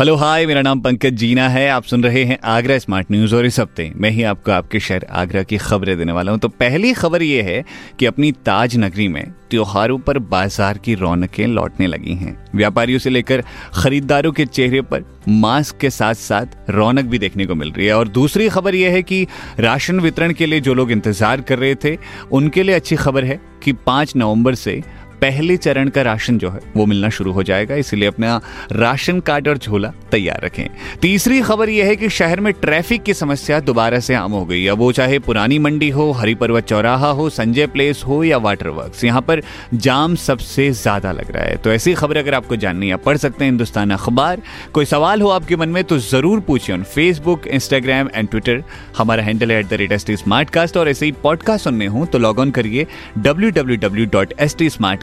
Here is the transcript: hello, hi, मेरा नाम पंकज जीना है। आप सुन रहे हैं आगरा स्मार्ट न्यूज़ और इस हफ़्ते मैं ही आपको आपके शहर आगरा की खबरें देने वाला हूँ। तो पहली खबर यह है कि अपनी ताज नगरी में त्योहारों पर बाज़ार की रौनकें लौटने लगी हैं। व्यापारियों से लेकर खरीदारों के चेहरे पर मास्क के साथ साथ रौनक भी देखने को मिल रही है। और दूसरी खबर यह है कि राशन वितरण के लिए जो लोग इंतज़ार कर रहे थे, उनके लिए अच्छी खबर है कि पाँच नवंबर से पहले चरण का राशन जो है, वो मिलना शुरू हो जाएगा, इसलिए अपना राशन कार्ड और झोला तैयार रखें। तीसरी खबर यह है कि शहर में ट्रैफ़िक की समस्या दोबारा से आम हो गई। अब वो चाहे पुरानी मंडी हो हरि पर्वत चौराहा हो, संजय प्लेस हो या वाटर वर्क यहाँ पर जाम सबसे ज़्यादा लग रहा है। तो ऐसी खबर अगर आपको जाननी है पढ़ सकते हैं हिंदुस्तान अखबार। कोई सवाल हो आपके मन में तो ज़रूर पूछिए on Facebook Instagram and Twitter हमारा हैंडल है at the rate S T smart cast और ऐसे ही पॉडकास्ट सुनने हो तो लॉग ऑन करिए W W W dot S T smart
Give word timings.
hello, 0.00 0.14
hi, 0.16 0.44
मेरा 0.46 0.60
नाम 0.62 0.80
पंकज 0.80 1.14
जीना 1.14 1.48
है। 1.48 1.68
आप 1.68 1.84
सुन 1.84 2.02
रहे 2.02 2.22
हैं 2.24 2.38
आगरा 2.44 2.76
स्मार्ट 2.78 3.10
न्यूज़ 3.12 3.34
और 3.34 3.46
इस 3.46 3.58
हफ़्ते 3.60 3.90
मैं 3.96 4.10
ही 4.10 4.22
आपको 4.22 4.52
आपके 4.52 4.80
शहर 4.80 5.04
आगरा 5.10 5.42
की 5.42 5.56
खबरें 5.58 5.96
देने 5.98 6.12
वाला 6.12 6.32
हूँ। 6.32 6.40
तो 6.40 6.48
पहली 6.50 6.92
खबर 6.92 7.22
यह 7.22 7.44
है 7.44 7.64
कि 7.98 8.06
अपनी 8.06 8.30
ताज 8.46 8.76
नगरी 8.76 9.08
में 9.08 9.24
त्योहारों 9.50 9.98
पर 9.98 10.18
बाज़ार 10.18 10.78
की 10.78 10.94
रौनकें 10.94 11.46
लौटने 11.46 11.86
लगी 11.86 12.14
हैं। 12.14 12.36
व्यापारियों 12.54 12.98
से 12.98 13.10
लेकर 13.10 13.42
खरीदारों 13.74 14.32
के 14.32 14.46
चेहरे 14.46 14.80
पर 14.82 15.04
मास्क 15.28 15.76
के 15.76 15.90
साथ 15.90 16.14
साथ 16.14 16.70
रौनक 16.70 17.04
भी 17.04 17.18
देखने 17.18 17.46
को 17.46 17.54
मिल 17.54 17.72
रही 17.72 17.86
है। 17.86 17.96
और 17.96 18.08
दूसरी 18.08 18.48
खबर 18.48 18.74
यह 18.74 18.92
है 18.92 19.02
कि 19.02 19.26
राशन 19.60 20.00
वितरण 20.00 20.32
के 20.32 20.46
लिए 20.46 20.60
जो 20.60 20.74
लोग 20.74 20.92
इंतज़ार 20.92 21.40
कर 21.40 21.58
रहे 21.58 21.74
थे, 21.74 21.96
उनके 22.32 22.62
लिए 22.62 22.74
अच्छी 22.74 22.96
खबर 22.96 23.24
है 23.24 23.40
कि 23.62 23.72
पाँच 23.86 24.16
नवंबर 24.16 24.54
से 24.54 24.82
पहले 25.20 25.56
चरण 25.56 25.88
का 25.88 26.02
राशन 26.02 26.38
जो 26.38 26.50
है, 26.50 26.60
वो 26.76 26.86
मिलना 26.86 27.08
शुरू 27.10 27.32
हो 27.32 27.42
जाएगा, 27.42 27.74
इसलिए 27.74 28.08
अपना 28.08 28.40
राशन 28.72 29.20
कार्ड 29.20 29.48
और 29.48 29.58
झोला 29.58 29.92
तैयार 30.10 30.40
रखें। 30.44 30.66
तीसरी 31.02 31.40
खबर 31.42 31.68
यह 31.68 31.86
है 31.86 31.96
कि 31.96 32.08
शहर 32.10 32.40
में 32.40 32.52
ट्रैफ़िक 32.52 33.02
की 33.02 33.14
समस्या 33.14 33.60
दोबारा 33.60 34.00
से 34.00 34.14
आम 34.14 34.32
हो 34.32 34.44
गई। 34.44 34.66
अब 34.66 34.78
वो 34.78 34.90
चाहे 34.92 35.18
पुरानी 35.20 35.58
मंडी 35.58 35.88
हो 35.90 36.10
हरि 36.12 36.34
पर्वत 36.34 36.64
चौराहा 36.64 37.10
हो, 37.10 37.28
संजय 37.30 37.66
प्लेस 37.66 38.02
हो 38.06 38.22
या 38.24 38.36
वाटर 38.38 38.68
वर्क 38.70 39.04
यहाँ 39.04 39.20
पर 39.20 39.42
जाम 39.74 40.14
सबसे 40.16 40.70
ज़्यादा 40.72 41.12
लग 41.12 41.30
रहा 41.30 41.44
है। 41.44 41.56
तो 41.56 41.72
ऐसी 41.72 41.94
खबर 41.94 42.16
अगर 42.16 42.34
आपको 42.34 42.56
जाननी 42.56 42.88
है 42.88 42.96
पढ़ 43.00 43.16
सकते 43.16 43.44
हैं 43.44 43.50
हिंदुस्तान 43.50 43.90
अखबार। 43.90 44.42
कोई 44.74 44.84
सवाल 44.84 45.22
हो 45.22 45.28
आपके 45.30 45.56
मन 45.56 45.68
में 45.68 45.82
तो 45.84 45.98
ज़रूर 46.00 46.40
पूछिए 46.40 46.74
on 46.76 46.82
Facebook 46.84 47.46
Instagram 47.48 48.08
and 48.14 48.28
Twitter 48.28 48.62
हमारा 48.98 49.22
हैंडल 49.22 49.52
है 49.52 49.58
at 49.60 49.68
the 49.68 49.74
rate 49.74 49.92
S 49.92 50.06
T 50.06 50.16
smart 50.16 50.50
cast 50.50 50.76
और 50.76 50.88
ऐसे 50.88 51.06
ही 51.06 51.12
पॉडकास्ट 51.22 51.64
सुनने 51.64 51.86
हो 51.86 52.04
तो 52.06 52.18
लॉग 52.18 52.38
ऑन 52.38 52.50
करिए 52.50 52.86
W 53.18 53.50
W 53.50 53.76
W 53.78 54.06
dot 54.12 54.34
S 54.40 54.56
T 54.58 54.70
smart 54.70 55.02